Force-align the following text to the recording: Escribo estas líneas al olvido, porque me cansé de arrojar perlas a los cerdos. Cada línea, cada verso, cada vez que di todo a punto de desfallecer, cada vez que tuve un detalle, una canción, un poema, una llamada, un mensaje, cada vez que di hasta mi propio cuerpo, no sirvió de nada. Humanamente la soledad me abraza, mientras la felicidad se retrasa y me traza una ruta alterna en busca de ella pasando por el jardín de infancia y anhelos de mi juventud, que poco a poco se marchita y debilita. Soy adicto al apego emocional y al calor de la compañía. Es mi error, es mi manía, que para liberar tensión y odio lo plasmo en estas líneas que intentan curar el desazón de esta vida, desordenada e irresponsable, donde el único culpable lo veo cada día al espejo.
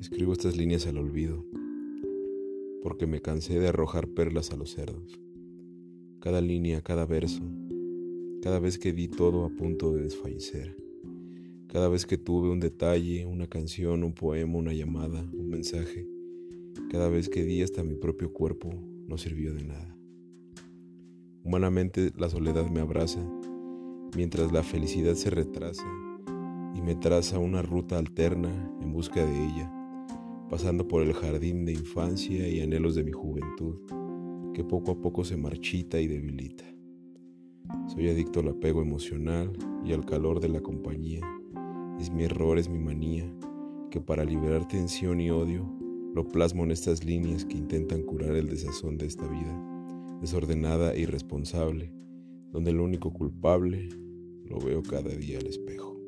Escribo 0.00 0.32
estas 0.32 0.56
líneas 0.56 0.86
al 0.86 0.96
olvido, 0.96 1.44
porque 2.82 3.06
me 3.06 3.20
cansé 3.20 3.60
de 3.60 3.68
arrojar 3.68 4.08
perlas 4.08 4.50
a 4.50 4.56
los 4.56 4.70
cerdos. 4.70 5.20
Cada 6.20 6.40
línea, 6.40 6.80
cada 6.80 7.04
verso, 7.04 7.42
cada 8.40 8.60
vez 8.60 8.78
que 8.78 8.94
di 8.94 9.08
todo 9.08 9.44
a 9.44 9.50
punto 9.50 9.92
de 9.92 10.04
desfallecer, 10.04 10.74
cada 11.66 11.90
vez 11.90 12.06
que 12.06 12.16
tuve 12.16 12.48
un 12.48 12.60
detalle, 12.60 13.26
una 13.26 13.46
canción, 13.46 14.02
un 14.02 14.14
poema, 14.14 14.56
una 14.56 14.72
llamada, 14.72 15.22
un 15.34 15.50
mensaje, 15.50 16.08
cada 16.90 17.10
vez 17.10 17.28
que 17.28 17.44
di 17.44 17.60
hasta 17.60 17.84
mi 17.84 17.94
propio 17.94 18.32
cuerpo, 18.32 18.70
no 19.06 19.18
sirvió 19.18 19.52
de 19.52 19.64
nada. 19.64 19.94
Humanamente 21.44 22.10
la 22.16 22.30
soledad 22.30 22.70
me 22.70 22.80
abraza, 22.80 23.20
mientras 24.16 24.50
la 24.50 24.62
felicidad 24.62 25.12
se 25.12 25.28
retrasa 25.28 25.84
y 26.74 26.80
me 26.80 26.94
traza 26.94 27.38
una 27.38 27.60
ruta 27.60 27.98
alterna 27.98 28.72
en 28.80 28.94
busca 28.94 29.26
de 29.26 29.44
ella 29.44 29.76
pasando 30.50 30.88
por 30.88 31.02
el 31.02 31.12
jardín 31.12 31.64
de 31.64 31.72
infancia 31.72 32.48
y 32.48 32.60
anhelos 32.60 32.96
de 32.96 33.04
mi 33.04 33.12
juventud, 33.12 33.76
que 34.52 34.64
poco 34.64 34.90
a 34.90 35.00
poco 35.00 35.24
se 35.24 35.36
marchita 35.36 36.00
y 36.00 36.08
debilita. 36.08 36.64
Soy 37.86 38.08
adicto 38.08 38.40
al 38.40 38.48
apego 38.48 38.82
emocional 38.82 39.52
y 39.84 39.92
al 39.92 40.04
calor 40.04 40.40
de 40.40 40.48
la 40.48 40.60
compañía. 40.60 41.20
Es 42.00 42.10
mi 42.10 42.24
error, 42.24 42.58
es 42.58 42.68
mi 42.68 42.80
manía, 42.80 43.32
que 43.92 44.00
para 44.00 44.24
liberar 44.24 44.66
tensión 44.66 45.20
y 45.20 45.30
odio 45.30 45.72
lo 46.14 46.26
plasmo 46.26 46.64
en 46.64 46.72
estas 46.72 47.04
líneas 47.04 47.44
que 47.44 47.56
intentan 47.56 48.02
curar 48.02 48.34
el 48.34 48.48
desazón 48.48 48.98
de 48.98 49.06
esta 49.06 49.28
vida, 49.28 49.56
desordenada 50.20 50.94
e 50.94 51.02
irresponsable, 51.02 51.92
donde 52.50 52.72
el 52.72 52.80
único 52.80 53.12
culpable 53.12 53.88
lo 54.46 54.58
veo 54.58 54.82
cada 54.82 55.10
día 55.14 55.38
al 55.38 55.46
espejo. 55.46 55.99